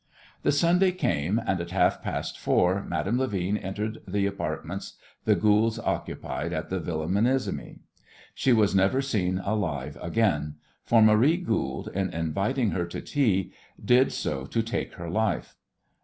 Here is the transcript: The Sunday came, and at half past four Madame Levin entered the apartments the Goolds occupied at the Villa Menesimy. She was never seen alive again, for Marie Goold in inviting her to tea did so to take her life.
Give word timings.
The 0.41 0.51
Sunday 0.51 0.93
came, 0.93 1.37
and 1.45 1.61
at 1.61 1.69
half 1.69 2.01
past 2.01 2.39
four 2.39 2.83
Madame 2.83 3.19
Levin 3.19 3.55
entered 3.55 4.01
the 4.07 4.25
apartments 4.25 4.93
the 5.25 5.35
Goolds 5.35 5.77
occupied 5.77 6.53
at 6.53 6.71
the 6.71 6.79
Villa 6.79 7.07
Menesimy. 7.07 7.81
She 8.33 8.51
was 8.51 8.73
never 8.73 9.03
seen 9.03 9.37
alive 9.37 9.99
again, 10.01 10.55
for 10.83 11.03
Marie 11.03 11.37
Goold 11.37 11.87
in 11.89 12.09
inviting 12.09 12.71
her 12.71 12.85
to 12.87 12.99
tea 12.99 13.51
did 13.79 14.11
so 14.11 14.47
to 14.47 14.63
take 14.63 14.93
her 14.93 15.07
life. 15.07 15.55